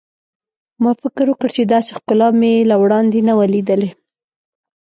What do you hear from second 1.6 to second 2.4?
داسې ښکلا